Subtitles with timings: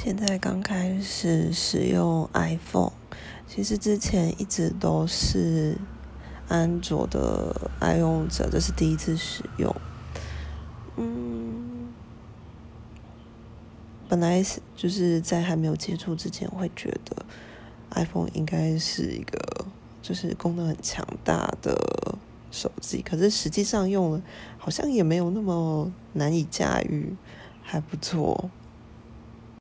[0.00, 2.92] 现在刚开始使用 iPhone，
[3.48, 5.76] 其实之前一直都是
[6.46, 9.74] 安卓的爱用者，这是第一次使用。
[10.96, 11.88] 嗯，
[14.08, 17.26] 本来是就是在还没有接触之前，会觉得
[17.90, 19.66] iPhone 应该是一个
[20.00, 21.76] 就是功能很强大的
[22.52, 24.22] 手机，可是实际上用了
[24.58, 27.16] 好像也没有那么难以驾驭，
[27.64, 28.48] 还不错。